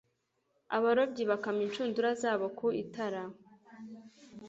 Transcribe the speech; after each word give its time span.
abarobyi 0.75 1.23
bakama 1.31 1.61
inshundura 1.67 2.09
zabo 2.21 2.45
ku 2.57 2.67
itara 2.83 3.21